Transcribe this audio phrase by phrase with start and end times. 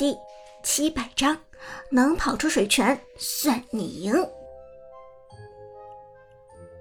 [0.00, 0.16] 第
[0.62, 1.36] 七百章，
[1.90, 4.14] 能跑出水泉算你赢。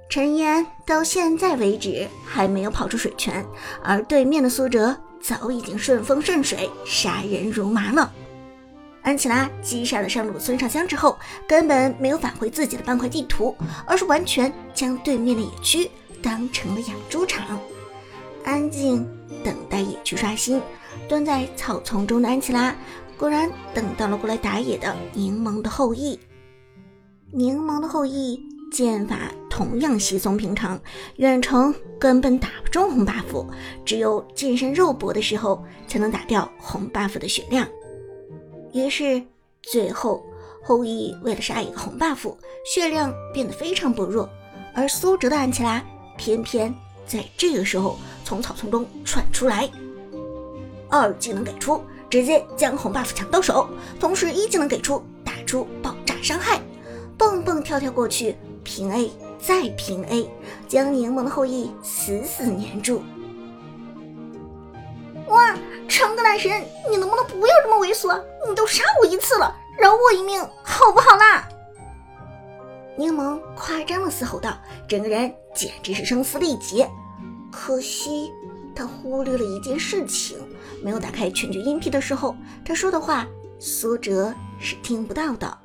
[0.09, 3.45] 陈烟到现在为止还没有跑出水泉，
[3.83, 8.09] 而对面的苏哲早已经顺风顺水，杀人如麻了。
[9.01, 13.53] 安琪拉击杀了上路的孙尚香之后，根本没有返回自己的半块地图，
[13.85, 15.91] 而是完全将对面的野区
[16.23, 17.59] 当成了养猪场，
[18.45, 19.05] 安静
[19.43, 20.61] 等待野区刷新。
[21.07, 22.73] 蹲在草丛中的安琪拉。
[23.19, 26.17] 果然等到了过来打野的柠檬的后裔。
[27.33, 28.41] 柠檬的后裔
[28.71, 29.17] 剑法
[29.49, 30.79] 同样稀松平常，
[31.17, 33.45] 远程根本打不中红 buff，
[33.83, 37.67] 只有近身肉搏的时候才能打掉红 buff 的血量。
[38.71, 39.21] 于是
[39.61, 40.25] 最后
[40.63, 42.33] 后羿为了杀一个红 buff，
[42.73, 44.29] 血量变得非常薄弱，
[44.73, 45.83] 而苏哲的安琪拉
[46.17, 46.73] 偏偏
[47.05, 49.69] 在这个时候从草丛中窜出来，
[50.87, 51.83] 二技能给出。
[52.09, 56.59] 直接将红 buff 抢到手，同时一技能给出，打出爆炸伤害，
[57.17, 60.29] 蹦蹦跳跳过去，平 A 再平 A，
[60.67, 63.03] 将柠檬的后羿死死粘住。
[65.27, 65.55] 哇，
[65.87, 68.19] 长歌男神，你能不能不要这么猥琐？
[68.47, 71.47] 你都杀我一次了，饶我一命好不好啦？
[72.97, 76.89] 柠檬夸张的嘶吼道，整个人简直是声嘶力竭。
[77.51, 78.31] 可惜
[78.79, 80.37] 他忽略了一件事情。
[80.81, 83.27] 没有打开全局音频的时候，他说的话
[83.59, 85.57] 苏哲是听不到的。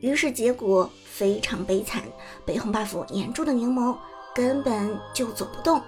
[0.00, 2.02] 于是结果非常悲惨，
[2.44, 3.96] 被红 buff 粘住的柠檬
[4.34, 5.80] 根本就走不动。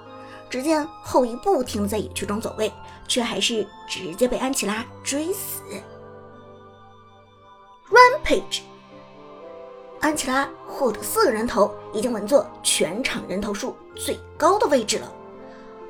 [0.49, 2.73] 只见后羿不停的在野区中走位，
[3.09, 5.63] 却还是直接被安琪拉追死。
[7.91, 8.61] Rampage，
[9.99, 15.13] 安琪拉获得四个人头，已经稳坐全场人头数最高的位置了。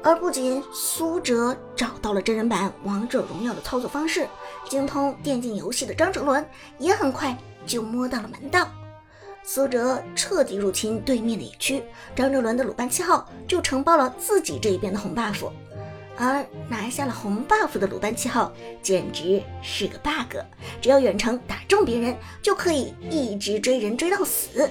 [0.04, 4.28] 而不仅苏哲找到了真人版王者荣耀的操作方式，
[4.68, 6.46] 精通电竞游戏的张哲伦
[6.78, 7.34] 也很快
[7.66, 8.68] 就摸到了门道。
[9.42, 11.82] 苏哲彻底入侵对面的野区，
[12.14, 15.50] 张哲伦的鲁班七号就承包了自己这一边的红 buff，
[16.18, 20.36] 而拿下了红 buff 的鲁班七号简直是个 bug，
[20.82, 24.68] 只要远程打中别人，就可以一直追人追到死。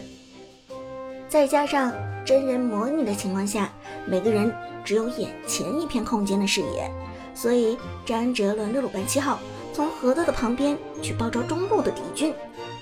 [1.27, 1.91] 再加上
[2.23, 3.73] 真人模拟的情况下，
[4.05, 4.53] 每个人。
[4.83, 6.91] 只有眼前一片空间的视野，
[7.33, 9.39] 所以张哲伦的鲁班七号
[9.73, 12.33] 从河道的旁边去包抄中路的敌军，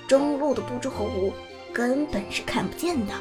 [0.06, 1.32] 中路的不知火舞
[1.72, 3.12] 根本是看不见的。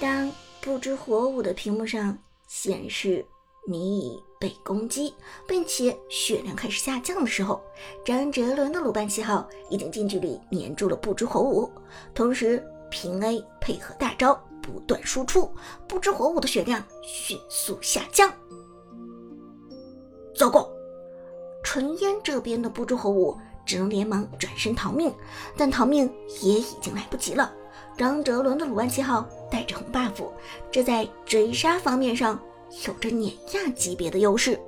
[0.00, 0.30] 当
[0.60, 2.18] 不知火舞的屏幕上
[2.48, 3.24] 显示
[3.68, 5.14] 你已被攻击，
[5.46, 7.62] 并且血量开始下降的时候，
[8.04, 11.70] 张哲伦的鲁班七号已经近距离粘住了不知火舞，
[12.12, 14.36] 同时平 A 配合大招。
[14.62, 15.50] 不断输出，
[15.88, 18.32] 不知火舞的血量迅速下降。
[20.34, 20.70] 糟糕，
[21.62, 23.36] 纯烟这边的不知火舞
[23.66, 25.12] 只能连忙转身逃命，
[25.56, 26.10] 但逃命
[26.42, 27.52] 也已经来不及了。
[27.96, 30.24] 张哲伦的鲁班七号带着红 buff，
[30.70, 32.40] 这在追杀方面上
[32.86, 34.58] 有着碾压级别的优势。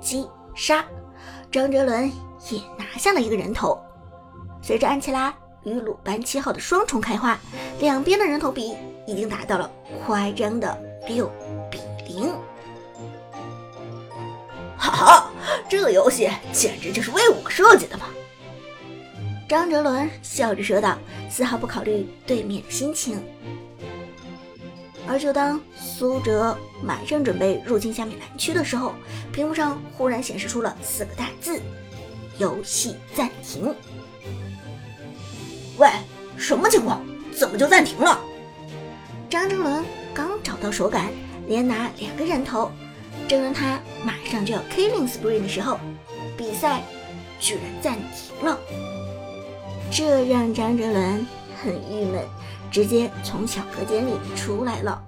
[0.00, 0.84] 击杀，
[1.50, 2.10] 张哲伦
[2.50, 3.78] 也拿下了一个人头。
[4.62, 5.34] 随着安琪拉。
[5.64, 7.38] 与鲁班七号的双重开花，
[7.80, 8.74] 两边的人头比
[9.06, 9.70] 已经达到了
[10.04, 11.30] 夸张的六
[11.70, 12.30] 比零。
[14.76, 15.30] 哈哈，
[15.68, 18.06] 这游戏简直就是为我设计的嘛！
[19.48, 20.98] 张哲伦笑着说道，
[21.30, 23.22] 丝毫不考虑对面的心情。
[25.06, 28.94] 而就当苏哲马上准备入侵下面蓝区的时候，
[29.32, 31.60] 屏幕上忽然显示出了四个大字：
[32.38, 33.74] 游戏暂停。
[35.82, 35.88] 喂，
[36.36, 37.04] 什么情况？
[37.36, 38.20] 怎么就暂停了？
[39.28, 39.84] 张哲伦
[40.14, 41.10] 刚找到手感，
[41.48, 42.70] 连拿两个人头，
[43.26, 45.80] 正当他马上就要 killing spree 的时候，
[46.38, 46.84] 比赛
[47.40, 48.56] 居然暂停了。
[49.90, 51.26] 这让张哲伦
[51.60, 52.24] 很郁闷，
[52.70, 55.02] 直接从小隔间里出来了。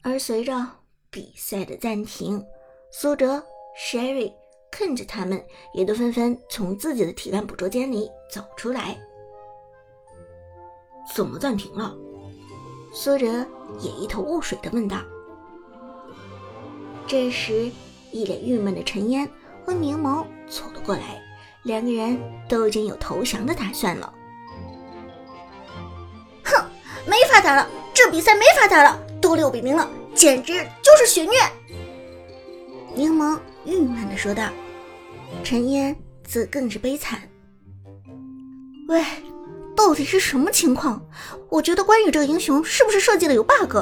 [0.00, 0.66] 而随着
[1.10, 2.42] 比赛的暂停，
[2.90, 3.44] 苏哲、
[3.78, 4.32] Sherry。
[4.72, 8.96] 看着他们，也都纷纷从自己的体感捕捉间里走出来。
[11.14, 11.94] 怎么暂停了？
[12.92, 13.26] 苏哲
[13.80, 14.98] 也一头雾水的问道。
[17.06, 17.70] 这时，
[18.12, 19.28] 一脸郁闷的陈烟
[19.64, 21.22] 和柠檬走了过来，
[21.64, 22.18] 两个人
[22.48, 24.12] 都已经有投降的打算了。
[26.44, 26.64] 哼，
[27.06, 30.52] 没法打了，这比赛没法打了，都六比零了，简直
[30.82, 31.32] 就是血虐！
[32.94, 33.38] 柠檬。
[33.66, 34.48] 郁闷的说道，
[35.44, 37.20] 陈烟则更是悲惨。
[38.88, 39.04] 喂，
[39.80, 41.02] 到底是什么情况？
[41.48, 43.78] 我觉得关羽这个英雄是不是设计的有 bug？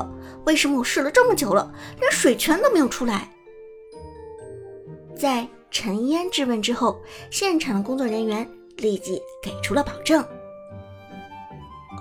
[0.47, 3.29] 为什么我试了这么久了，连水泉都没有出来？
[5.19, 7.01] 在陈烟质问之后，
[7.33, 10.23] 现场的工作人员立即给出了保证。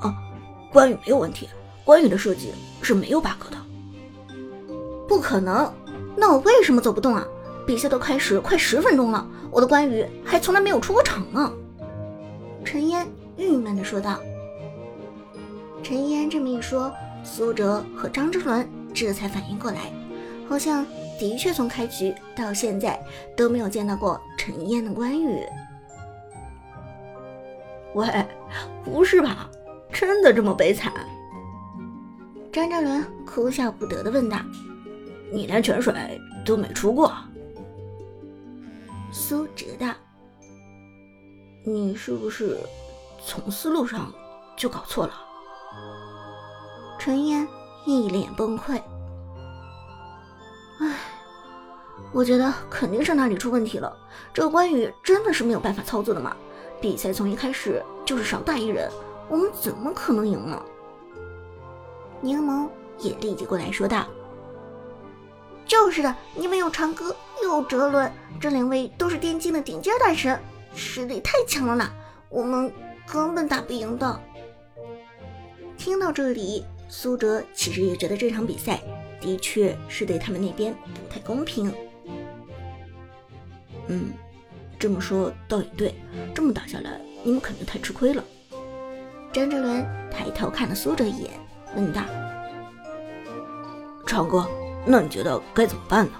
[0.03, 0.13] 啊，
[0.71, 1.49] 关羽没有问题，
[1.83, 2.53] 关羽的设计
[2.83, 3.57] 是没有 bug 的。
[5.07, 5.73] 不可能，
[6.15, 7.27] 那我为什么走不动啊？
[7.65, 11.51] 比赛都开始快十分钟了，我的关羽还从来没有出过场呢。
[12.63, 13.07] 陈烟
[13.37, 14.19] 郁闷地说道。
[15.83, 16.91] 陈烟这么一说，
[17.23, 19.91] 苏哲和张之伦这才反应过来，
[20.49, 20.85] 好像
[21.19, 22.99] 的确从开局到现在
[23.35, 25.41] 都没有见到过陈烟的关羽。
[27.93, 28.05] 喂，
[28.83, 29.49] 不是吧？
[29.91, 30.91] 真的这么悲惨？
[32.51, 34.37] 张之伦哭笑不得地问道
[35.31, 35.93] ：“你连泉水
[36.43, 37.13] 都没出过？”
[39.11, 39.93] 苏哲道
[41.63, 42.57] ：“你是不是
[43.27, 44.09] 从思路上
[44.55, 45.13] 就搞错了？”
[46.97, 47.45] 陈烟
[47.85, 48.81] 一脸崩溃。
[50.79, 50.95] 唉，
[52.13, 53.95] 我觉得肯定是哪里出问题了。
[54.33, 56.35] 这个关羽真的是没有办法操作的嘛？
[56.79, 58.89] 比赛从一开始就是少打一人，
[59.27, 60.61] 我们怎么可能赢呢？
[62.21, 62.69] 柠檬
[62.99, 64.05] 也立即过来说道
[65.65, 70.39] ：“就是的，你们有长歌，有哲伦，这两位都是电竞的顶尖大神，
[70.75, 71.91] 实力太强了啦，
[72.29, 72.71] 我们
[73.11, 74.21] 根本打不赢的。”
[75.77, 76.63] 听到这里。
[76.89, 78.79] 苏哲其实也觉得这场比赛
[79.19, 81.69] 的确是对他们那边不太公平。
[83.87, 84.11] 嗯，
[84.79, 85.93] 这么说倒也对，
[86.33, 88.23] 这么打下来，你们肯定太吃亏了。
[89.33, 91.31] 张哲伦抬头看了苏哲一眼，
[91.75, 92.01] 问道
[94.07, 94.47] ：“长哥，
[94.85, 96.13] 那你觉得该怎么办呢？”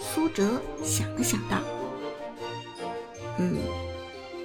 [0.00, 1.58] 苏哲想了想道
[3.36, 3.58] ：“嗯，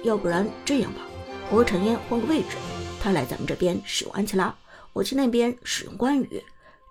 [0.04, 1.00] 要不然这样吧，
[1.50, 2.56] 我和陈烟换个位置。”
[3.02, 4.54] 他来咱们这边使用安琪拉，
[4.92, 6.42] 我去那边使用关羽。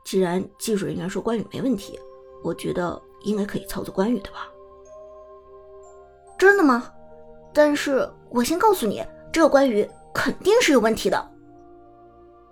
[0.03, 1.97] 既然技术人员说关羽没问题，
[2.43, 4.49] 我觉得应该可以操作关羽的吧？
[6.37, 6.91] 真的吗？
[7.53, 11.31] 但是我先告诉你，这个关羽肯定是有问题的。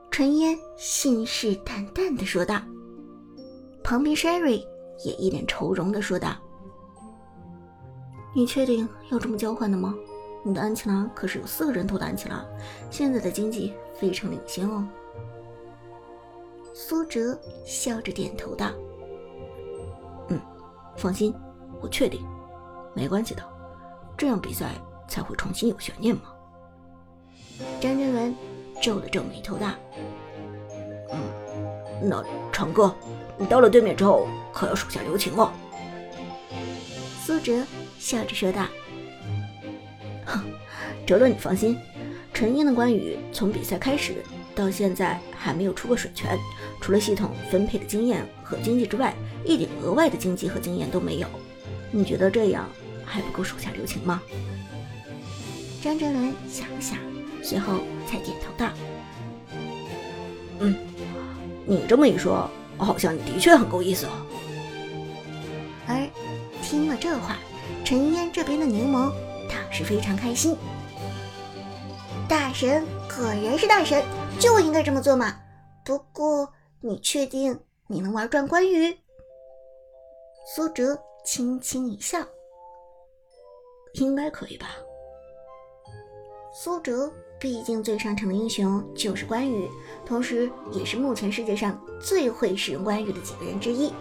[0.09, 2.61] 陈烟信誓旦旦地说道。
[3.83, 4.63] 旁边 Sherry
[5.03, 6.35] 也一脸愁容地说道
[8.35, 9.95] ：“你确定要这么交换的吗？”
[10.43, 12.43] 你的安琪拉可是有四个人头的安琪拉，
[12.89, 14.83] 现在的经济非常领先哦。
[16.73, 18.71] 苏哲笑着点头道
[20.29, 20.41] ：“嗯，
[20.97, 21.33] 放心，
[21.79, 22.25] 我确定，
[22.95, 23.43] 没关系的，
[24.17, 24.71] 这样比赛
[25.07, 26.23] 才会重新有悬念嘛。”
[27.79, 28.35] 张振文
[28.81, 29.67] 皱了皱眉头道
[31.13, 32.95] ：“嗯，那长哥，
[33.37, 35.51] 你到了对面之后可要手下留情哦。”
[37.23, 37.63] 苏哲
[37.99, 38.65] 笑着说道。
[40.25, 40.43] 哼
[41.05, 41.77] 哲伦，你放心，
[42.33, 44.15] 陈烟的关羽从比赛开始
[44.53, 46.37] 到现在还没有出过水泉，
[46.79, 49.13] 除了系统分配的经验和经济之外，
[49.45, 51.27] 一点额外的经济和经验都没有。
[51.91, 52.69] 你觉得这样
[53.05, 54.21] 还不够手下留情吗？
[55.81, 56.97] 张哲伦想了想，
[57.41, 58.71] 随后才点头道
[60.59, 60.75] ：“嗯，
[61.65, 64.11] 你这么一说，好像你的确很够意思哦。”
[65.87, 66.07] 而
[66.61, 67.37] 听了这话，
[67.83, 69.11] 陈烟这边的柠檬。
[69.71, 70.55] 是非常开心，
[72.27, 74.03] 大神果然是大神，
[74.39, 75.35] 就应该这么做嘛。
[75.85, 76.51] 不过，
[76.81, 78.97] 你确定你能玩转关羽？
[80.55, 82.19] 苏哲轻轻一笑，
[83.93, 84.67] 应该可以吧。
[86.53, 89.69] 苏哲毕竟最上乘的英雄就是关羽，
[90.05, 93.93] 同时也是目前世界上最会使用关羽的几个人之一。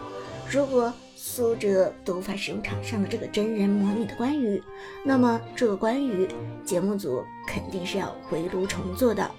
[0.50, 4.60] 如果苏哲都无法使用场上的这个真人模拟的关羽，
[5.04, 6.26] 那么这个关羽
[6.64, 9.30] 节目组肯定是要回炉重做的。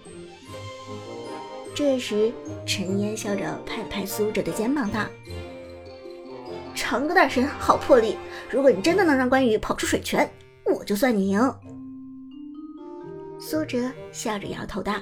[1.73, 2.31] 这时，
[2.67, 5.07] 陈烟笑着拍拍苏哲的肩膀，道
[6.75, 8.15] ：“长歌大神好魄力，
[8.51, 10.29] 如果你真的能让关羽跑出水泉，
[10.63, 11.55] 我就算你赢。”
[13.41, 14.93] 苏哲笑着摇头道：“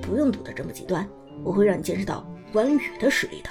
[0.00, 1.04] 不用赌得这么极端，
[1.42, 3.50] 我会让你见识到关羽的实力的。”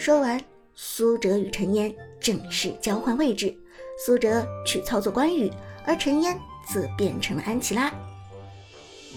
[0.00, 0.40] 说完，
[0.74, 3.54] 苏哲与陈烟正式交换位置，
[3.98, 5.52] 苏哲去操作关羽，
[5.84, 7.92] 而陈烟则变成了安琪拉。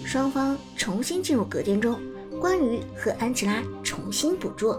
[0.04, 1.98] 双方重新进入隔间中，
[2.38, 4.78] 关羽和安琪拉重新捕捉。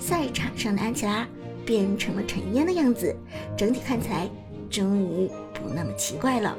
[0.00, 1.24] 赛场上的安琪拉
[1.64, 3.14] 变成了陈烟的样子，
[3.56, 4.28] 整体看起来
[4.68, 6.58] 终于不那么奇怪了。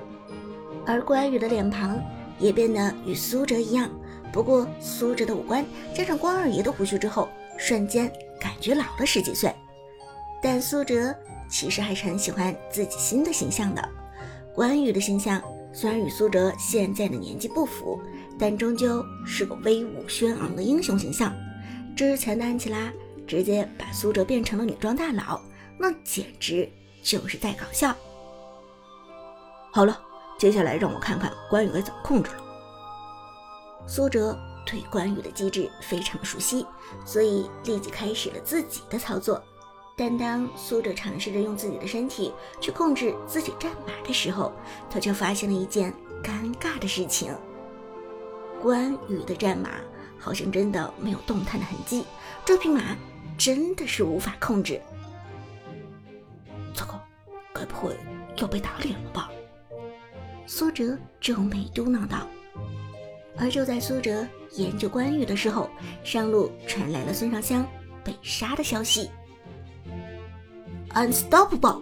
[0.86, 2.01] 而关羽的脸庞
[2.39, 3.89] 也变得与苏哲一样，
[4.31, 7.27] 不过苏哲的五官加上关二爷的胡须之后。
[7.57, 9.53] 瞬间感觉老了十几岁，
[10.41, 11.15] 但苏哲
[11.50, 13.89] 其实还是很喜欢自己新的形象的。
[14.53, 15.41] 关羽的形象
[15.74, 18.00] 虽然与苏哲现在的年纪不符，
[18.39, 21.33] 但终究是个威武轩昂的英雄形象。
[21.95, 22.91] 之前的安琪拉
[23.27, 25.41] 直接把苏哲变成了女装大佬，
[25.77, 26.69] 那简直
[27.01, 27.93] 就是在搞笑。
[29.71, 30.00] 好了，
[30.38, 32.43] 接下来让我看看关羽该怎么控制了。
[33.88, 36.65] 苏哲对关羽的机制非常熟悉，
[37.05, 39.41] 所以立即开始了自己的操作。
[39.98, 44.51] 但当苏哲尝试着用自己的身体去控制自己战马的时候，
[44.89, 47.34] 他却发现了一件尴尬的事情：
[48.62, 49.69] 关羽的战马
[50.19, 52.03] 好像真的没有动弹的痕迹，
[52.43, 52.81] 这匹马
[53.38, 54.81] 真的是无法控制。
[56.74, 57.00] 糟糕，
[57.53, 57.95] 该不会
[58.36, 59.29] 要被打脸了吧？
[60.45, 62.27] 苏哲皱眉嘟囔道。
[63.38, 64.25] 而就在苏哲
[64.57, 65.69] 研究关羽的时候，
[66.03, 67.65] 上路传来了孙尚香
[68.03, 69.09] 被杀的消息。
[70.93, 71.81] Unstoppable，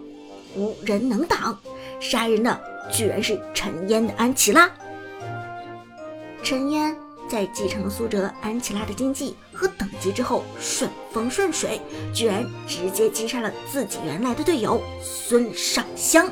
[0.56, 1.58] 无人能挡！
[2.00, 4.70] 杀人的居然是陈烟的安琪拉。
[6.42, 6.94] 陈烟
[7.28, 11.80] 在继承了苏哲、安琪拉的经济和等级之后，顺风顺水，
[12.12, 16.28] 居然直接击杀了自己原来的队友孙尚香。